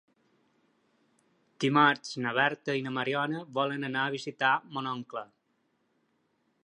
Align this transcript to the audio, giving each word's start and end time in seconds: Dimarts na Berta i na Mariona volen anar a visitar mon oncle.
Dimarts 1.65 2.15
na 2.25 2.33
Berta 2.37 2.75
i 2.79 2.83
na 2.87 2.93
Mariona 2.97 3.43
volen 3.59 3.87
anar 3.91 4.07
a 4.07 4.15
visitar 4.17 4.55
mon 4.79 4.91
oncle. 4.97 5.25